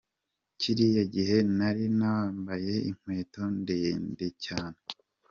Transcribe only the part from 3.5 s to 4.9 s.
ndende cyane.